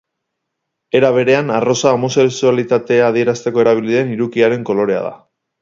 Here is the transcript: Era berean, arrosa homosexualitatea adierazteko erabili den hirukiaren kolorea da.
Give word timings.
Era 0.99 1.11
berean, 1.17 1.51
arrosa 1.57 1.93
homosexualitatea 1.99 3.13
adierazteko 3.13 3.65
erabili 3.67 3.99
den 4.01 4.13
hirukiaren 4.15 4.69
kolorea 4.73 5.09
da. 5.11 5.17